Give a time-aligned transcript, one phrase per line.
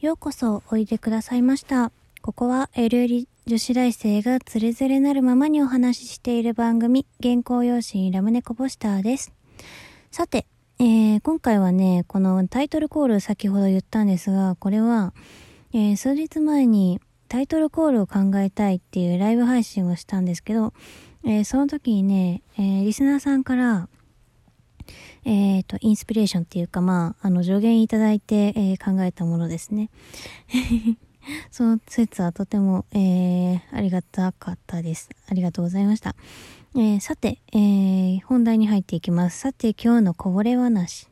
[0.00, 1.92] ようこそおいでくださいました。
[2.22, 9.30] ここは L リ女子大生がつれづれなるままにお話ししている番組、原稿用紙ラムネコポスターです。
[10.10, 10.46] さて、
[10.78, 15.12] えー今回はね、このタイトルコール先ほど言ったんですが、これは、
[15.74, 16.98] えー数日前に
[17.28, 20.72] タイトルコールを考えたいっていうライブ配信をしたんですけど、
[21.24, 23.90] えーその時にね、えリスナーさんから、
[25.24, 29.90] えっ、と、インスピレーションっていうか、まあ、あの、助言いただいて、えー考えたものですね。
[31.50, 35.10] その説はとても、えーありがたかったです。
[35.28, 36.14] ありがとうございました。
[36.74, 39.38] えーさて、えー本題に入っていきます。
[39.40, 41.08] さて、今日のこぼれ話。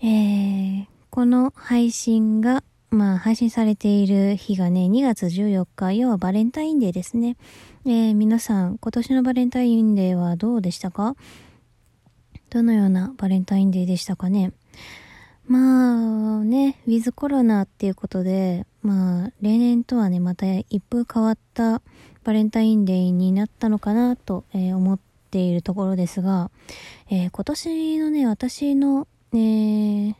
[0.00, 7.36] えーこの配信が、まあ、配信されている日がね、2月14日、要はバレンタインデーですね。
[7.86, 11.16] えー皆さん、今年のバレンタインデーはどうでしたか？
[12.50, 14.52] どのようなバレンタインデーでしたかね。
[15.46, 21.82] まあね、ウィズコロナっていうことで、まあ例年とはね、また一風変わった
[22.24, 24.98] バレンタインデーになったのかなと、思っ
[25.30, 26.50] ているところですが、
[27.10, 30.14] えー今年のね、私の、えー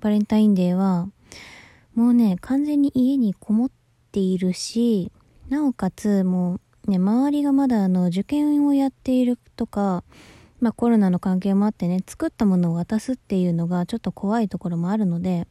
[0.00, 1.08] バレンタインデーは、
[1.94, 3.70] もうね、完全に家にこもっ
[4.10, 5.12] ているし、
[5.48, 6.60] なおかつもう
[6.90, 10.02] ね、周りがまだあの受験をやっているとか、
[10.62, 15.48] まあコロナの関係もあってね、作ったものを渡すっていうのがちょっと怖いところもあるので、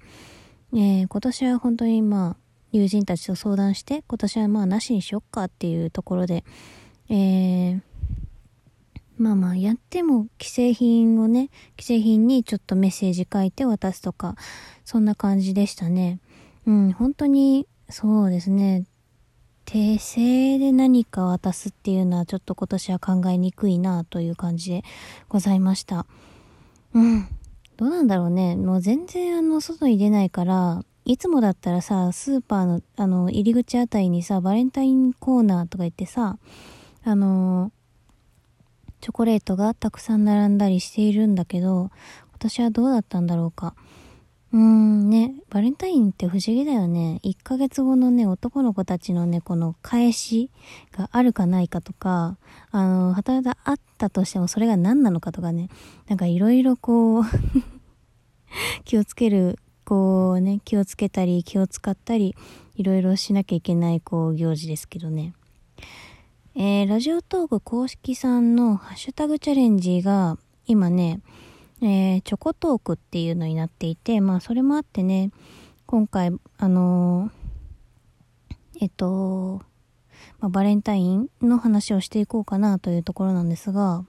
[0.73, 2.37] えー今年は本当にまあ
[2.71, 6.45] 友人たちと相談して、今年はまあなしにしよっかっていうところで、
[7.09, 7.81] えー
[9.17, 14.35] まあまあやっても既製品をね、既製品にちょっとメッセージ書いて渡すとか、
[14.85, 16.21] そんな感じでしたね。
[16.65, 18.85] うん、本当にそうですね。
[19.71, 24.83] 手製で何か渡すっていうのはちょっと今年は考えにくいなという感じで
[25.29, 26.05] ございました。
[26.93, 27.25] うん。
[27.77, 28.57] どうなんだろうね。
[28.57, 36.37] もう全然あの、外に出ないから、いつもだったらさ、スーパーのあの、入り口あたりにさ、バレンタインコーナーとか言ってさ、
[37.05, 37.71] あの
[38.99, 41.91] チョコレートがたくさん並んだりしているんだけど、
[42.31, 43.73] 今年はどうだったんだろうか。
[44.53, 47.21] うーんね、バレンタインって不思議だよね。
[47.23, 50.49] 1ヶ月後のね、男の子たちのね、この返し
[50.91, 52.37] があるかないかとか、
[52.69, 55.69] あの、はたまたあったとしてもそれが何なのかとかね、
[56.07, 57.23] なんかいろいろこう、
[58.83, 62.35] 気をつける、こうね、気をつけたり、気を使ったり、
[62.75, 65.33] いろいろしなきゃいけない、こう、行事ですけどね。
[66.55, 71.21] えー、ラジオトーク公式さんのハッシュタグチャレンジが、今ね、
[71.81, 75.31] えーチョコトークっていうのになっていて、まあそれもあってね、
[75.85, 77.41] 今回、あのー
[78.81, 79.61] えっと、
[80.39, 84.03] まあ、バレンタインの話をしていこうかなというところなんですが、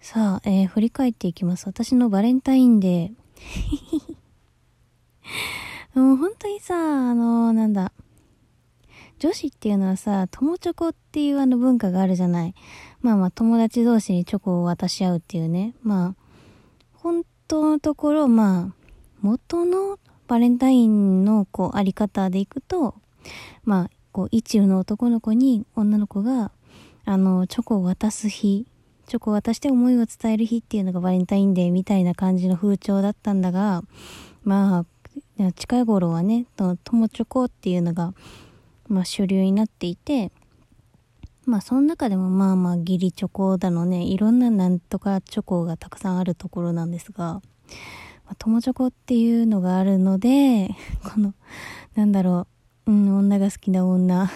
[0.00, 1.66] さあ、えー振り返っていきます。
[1.66, 5.96] 私のバレンタインデー。
[6.00, 7.92] もう本当にさ、あのーなんだ、
[9.18, 12.54] 女子っていうのはさ、友チョコっていうあの文化があるじゃない。
[13.00, 15.74] まあまあ友達同士にチョコを渡し合うっていうね。
[15.82, 16.25] まあ、
[17.48, 18.74] 当のところ、まあ、
[19.20, 19.98] 元の
[20.28, 22.94] バレンタインのこうあり方でいくと、
[23.64, 26.50] まあ、こう、一中の男の子に女の子が、
[27.04, 28.66] あの、チョコを渡す日、
[29.06, 33.82] チョコを渡して思いを伝える日っていうのがバレンタインデーみたいな感じの風潮だったんだが、
[34.42, 34.84] ま
[35.38, 38.14] あ、近い頃はね、と友チョコっていうのが、
[38.88, 40.30] まあ主流になっていて、
[41.46, 47.40] まあその中でもまあまあ義理チョコだのね、いろんななんとかチョコがたくさんあるところなんですが、
[48.26, 50.70] ま、友チョコっていうのがあるので、
[51.14, 51.34] この、
[51.94, 52.48] なんだろ
[52.86, 54.28] う、うん、女が好きな女、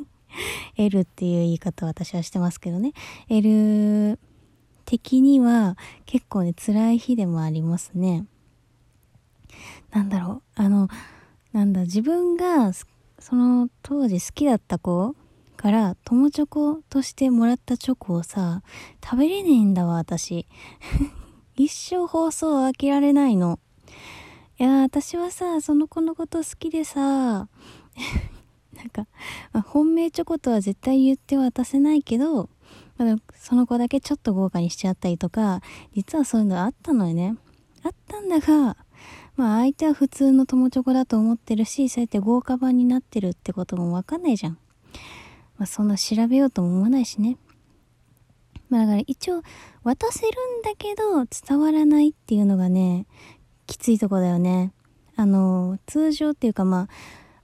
[0.76, 2.92] L っていう言い方を私はしてますけどね、
[3.30, 4.18] L
[4.84, 8.26] 的には結構ね、辛い日でもありますね。
[9.90, 10.88] なんだろう、あの、
[11.52, 15.16] なんだ、自分がその当時好きだった子
[15.66, 18.62] から友チョコとしてもらったチョコをさ、
[19.02, 20.46] 食べれねえんだわ、私。
[21.58, 23.58] 一生放送飽きられないの。
[24.60, 27.00] いや、私はさ、その子のこと好きでさ、
[28.76, 29.08] なんか、
[29.52, 32.48] まあ本命チョコとは絶対言って渡せないけど、
[32.96, 35.62] まあその子だけちょっと豪華にしちゃったりとか、
[35.96, 37.34] 実はそういうのあったのよね。
[37.82, 38.76] あったんだが、
[39.34, 44.58] まあ相手は普通の友チョコだと思ってるし、そうやって豪華版になってるってこともわかんないじゃん。
[45.58, 47.38] まあそんな調べようとも思わないしね。
[48.68, 49.42] まあだから一応
[49.84, 53.06] 渡せるんだけど伝わらないっていうのがね、
[53.66, 54.72] きついとこだよね。
[55.16, 56.88] あの、通常っていうかま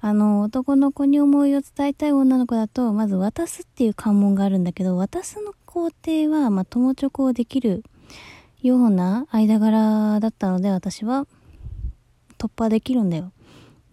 [0.00, 7.84] あ、あの、男の子に思いを伝えたい女の子だと、まず渡すっていう関門があるんだけど、渡すの工程は、まあ友チョコをできる
[8.62, 11.26] ような間柄だったので、私は
[12.36, 13.32] 突破できるんだよ。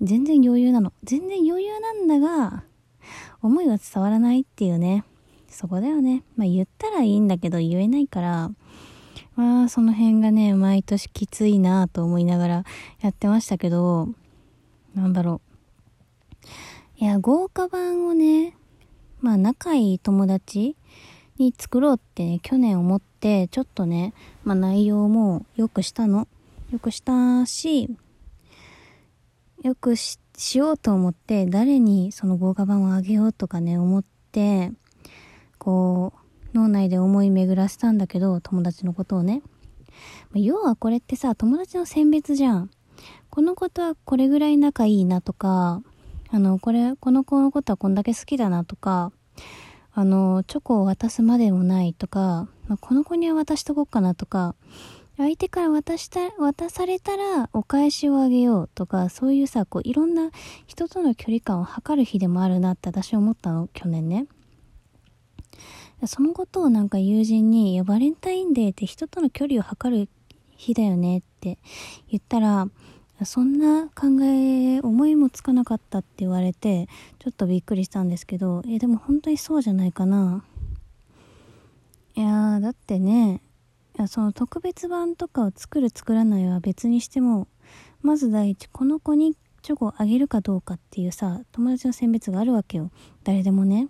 [0.02, 0.94] 全然余裕なの。
[1.04, 2.64] 全然余裕なんだが、
[3.42, 5.04] 思いは伝わらないっていうね。
[5.48, 6.24] そこだよね。
[6.36, 8.52] まあ言ったらいいんだけど言えないから、
[9.36, 12.66] まあその辺がね、毎年きついなと思いながら
[13.02, 14.10] やってましたけど、
[14.94, 15.42] なんだろ
[17.00, 17.04] う。
[17.04, 18.56] いや、豪華版をね、
[19.22, 20.76] まあ仲いい友達
[21.38, 24.14] に作ろうってね、去年思って、ちょっとね、
[24.44, 26.28] まあ内容も良くしたの。
[26.72, 27.90] 良くしたし、
[29.64, 34.72] よくしてしようと思って誰にその豪華版をあげようとかね思って
[35.58, 36.14] こ
[36.54, 39.42] う脳内で思い巡らせたんだけど友達のことをね。
[40.34, 42.72] 要はこれってさ友達の選別じゃん。
[43.30, 45.84] この子とはこれぐらい仲いいなとか
[46.30, 49.12] あのこれこの子のことはこんだけ好きだなとか
[49.94, 54.56] あのチョコを渡すまでもないとか、まあ、この子には渡しとこうかなとか
[55.20, 60.32] 相手から渡した、渡されたらお返しをあげようとか、そういうさ、こういろんな
[60.66, 64.28] 人との距離感を測る日でもあるなって私思ったの、去年ね。
[66.06, 70.08] そのことをなんか友人に、いや、バレンタインデーって人との距離を測る
[70.56, 71.58] 日だよねって
[72.08, 72.70] 言ったら、
[73.26, 76.88] そんな考え、思いもつかなかったって言われて、
[77.20, 80.46] ちょっとびっくりしたんですけど、え、でも本当にそうじゃないかな。
[82.16, 83.42] いやー、だってね、
[84.08, 87.48] その特別版とかを作る作らないは別にしても
[88.02, 92.92] まず第一この子にチョコをあげるかどうかっていうさ友達の選別があるわけよ。
[93.24, 93.90] 誰でもね。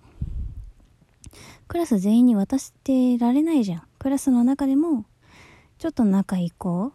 [1.67, 3.83] クラス全員に渡してられないじゃん。
[4.00, 5.06] クラスの中でも
[5.77, 6.91] ちょっと仲いい子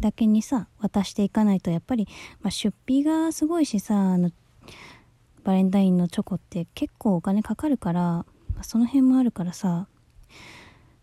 [0.00, 2.06] だけにさ渡していかないとやっぱり、
[2.40, 4.30] まあ、出費がすごいしさあの
[5.42, 8.24] バレンタインのチョコって結構お金かかるから、ま
[8.60, 9.88] あ、その辺もあるからさ。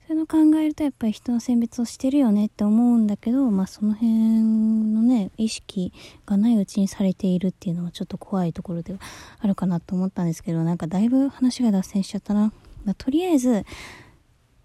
[0.06, 5.94] そういうの考えるとやっぱり人の選別をしてるよねって思うんだけど、まあその辺のね、意識
[6.26, 9.00] がないうちにされているっていうのはちょっと怖いところでは
[9.40, 12.52] あるかなと思ったんですけど、なんかだいぶ話が脱線しちゃったな。
[12.84, 13.66] まあ、とりあえず、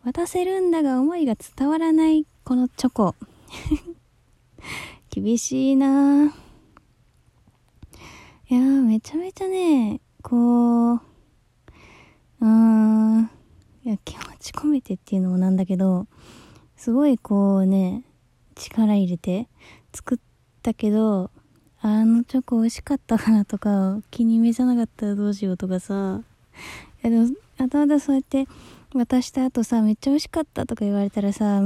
[0.04, 3.14] 渡せるんだが思いが伝わらないこのチョコ。
[5.10, 6.26] 厳しいな
[8.50, 13.30] いやー、めちゃめちゃね、こう、うーん、
[13.88, 16.08] いや気持ち込めてっていうのもなんだけど
[16.76, 18.04] すごいこうね
[18.54, 19.48] 力入れて
[19.94, 20.18] 作っ
[20.60, 21.30] たけど
[21.80, 26.20] あのチョコ美味しかったかなとか気に召さなかったらどうしようとかさ。
[27.02, 28.46] いやでも後々そうやって
[28.92, 31.62] 渡した後さめっちゃ美味しかったとか言われたらさ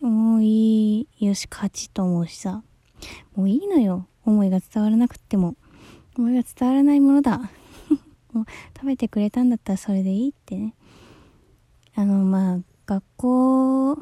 [0.00, 2.62] もういいよし勝ちと思うしさ。
[3.34, 4.06] もういいのよ。
[4.24, 5.56] 思いが伝わらなくっても。
[6.16, 7.50] 思いが伝わらないものだ。
[8.32, 8.44] もう
[8.74, 10.74] 食べてくれたんだったらそれでいいってね。
[11.98, 13.98] あのまあ学校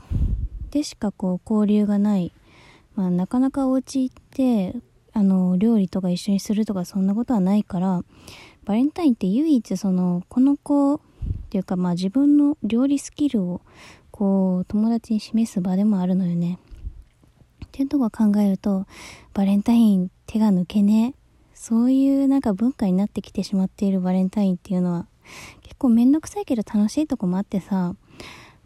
[0.73, 2.33] でしかこう交流がない、
[2.97, 4.75] まあ、なかなかお家行って
[5.13, 8.03] あの料理とか一緒にするとかそんなことはないから
[8.65, 11.01] バレンタインって唯一そのこの子っ
[11.51, 13.61] ていうかまあ自分の料理スキルを
[14.11, 16.59] こう友達に示す場でもあるのよね。
[17.65, 18.87] っていうとこ考えると
[19.35, 21.15] バレンタイン手が抜けね
[21.55, 25.07] そういうなんか文化になってきてしまっているバレンタインっていうのは
[25.63, 27.95] 結構めんどくさいけど楽しいとこもあってさ、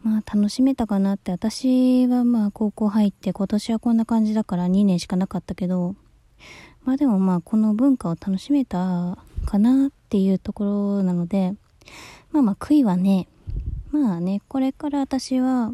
[0.03, 1.33] まあ楽しめたかなって。
[1.33, 5.95] 私はまあ高校入って今年はこんな感じだから2年しかなかったけど、
[6.85, 11.55] まあでもまあこの文化を楽しめたかなっていうところなので、
[12.33, 13.29] まあまあ悔いはね、
[13.91, 15.73] まあね、これから私は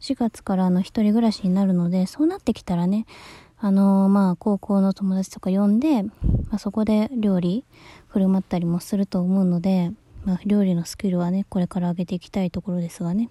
[0.00, 3.06] 4月からあの一人暮らしになるので、そうなってきたらね、
[3.58, 6.10] あのー、まあ高校の友達とか呼んで、ま
[6.52, 7.64] あ、そこで料理
[8.08, 9.92] 振る舞ったりもすると思うので、
[10.26, 13.30] まあ、料理のスキルはね、これから上げていきたいところですがね。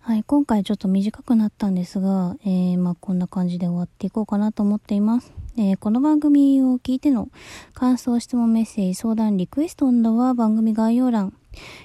[0.00, 5.32] はい、今回ちょっと短くなったんですが、えー、まあ、こんな感じで終わっていこうかなと思っています。
[5.56, 7.30] えー、この番組を聞いての
[7.72, 11.32] 感想、質問、メッセージ、相談、リクエストなどは番組概要欄、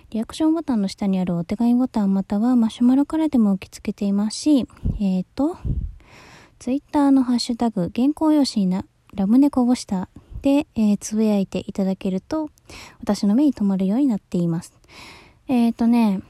[0.09, 4.67] リアクションボタンの下にあるお手紙ボタンまたはマシュマロからでも受け付けていますし、
[4.99, 5.57] えっ、ー、と、
[6.59, 10.09] ツイッターのハッシュタグ、原稿用紙なラムネこぼした
[10.41, 12.49] で、えー、つぶやいていただけると、
[13.01, 14.73] 私の目に留まるようになっています。
[15.47, 16.21] えっ、ー、とね、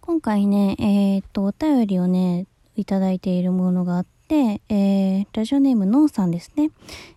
[0.00, 6.70] 今回ね、えっ、ー、と、お便りをね、いただいているものがあって、えー、ラジオネームのんさんですね。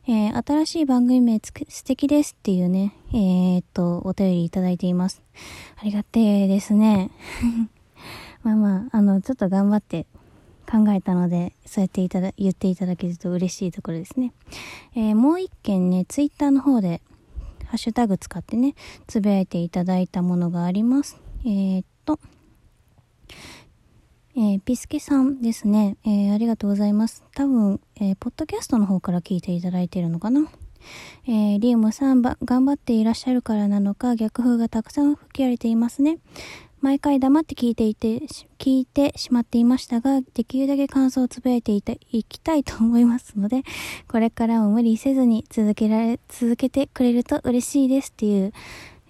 [0.08, 5.22] えー、新しい番組名素敵ですっていうね、えー、っと、お便りいただいています。
[5.78, 7.12] ありがてえですね。
[8.44, 10.06] まあまあ、あの、ちょっと頑張って
[10.66, 14.34] 考えたので、そうやっていただ、言っていただけると嬉しいところですね。
[14.96, 17.02] えー、もう一件ね、ツイッターの方で、
[17.66, 18.76] ハッシュタグ使ってね、
[19.08, 21.18] つぶやいていただいたものがあります。
[21.46, 22.20] えー、っと、
[24.38, 25.98] えー、ピスケさんですね。
[26.06, 27.24] えー、ありがとうございます。
[27.34, 30.42] 多分、えー、ポッドキャストの方から聞いていただいているのかな。
[31.26, 36.20] えー、リウムさんば、頑張っていらっしゃるからなのか、逆風がたくさん吹き荒れていますね。
[36.86, 38.20] 毎回黙って聞いていて、
[38.60, 43.64] 聞いてしまっていましたが、できるだけ感想をつぶやいていたいきたいと思いますので、
[44.08, 48.54] これからも無理せずに続けられ、続けてくれると嬉しいですっていう、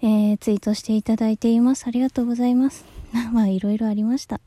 [0.00, 1.86] えー、ツイートしていただいています。
[1.86, 2.86] ありがとうございます。
[3.34, 4.40] まあ、いろいろありました。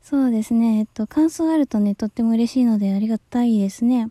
[0.00, 0.78] そうですね。
[0.78, 4.08] えっと、感想あるとね、とっても嬉しいのでありがたいですね。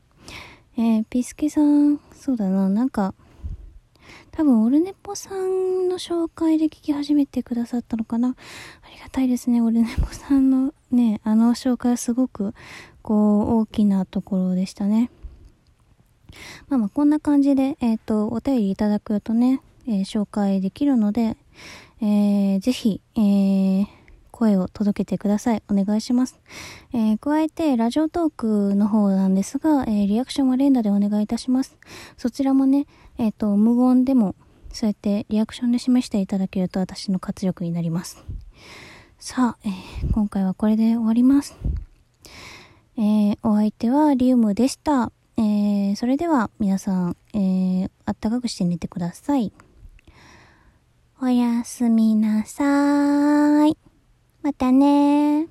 [0.78, 3.16] えー、ピスケさん、そうだな、なんか、
[4.32, 8.30] 多分、オルネポさんの紹介で聞き始めてくださったのかな。
[8.30, 9.62] ありがたいですね。
[9.62, 12.54] オルネポさんのね、あの紹介はすごく、
[13.02, 15.12] こう、大きなところでしたね。
[16.70, 21.36] まあまあ、こんな感じで、えっ、ー、と、お便りいただくとね、えー、紹介できるので、
[22.02, 23.88] えー、ぜひ、えー、
[24.42, 25.62] 声を届けてください。
[25.70, 26.40] お願いします。
[26.94, 31.78] えー、加えて、ラジオトークの方なんですが、えー、リアクションは連打でお願いいたします。
[32.18, 32.88] そちらもね、
[33.20, 34.34] えっ、ー、と、無言でも、
[34.74, 38.24] そうやってリアクションで示していただけると私の活力になります。
[39.20, 41.56] さあ、えー、今回はこれで終わります。
[42.98, 45.12] えー、お相手はリウムでした。
[45.38, 49.52] えー、それでは皆さん、えー、あったかくして寝てください。
[51.22, 53.91] おやすみなさーい。
[54.44, 55.48] またね。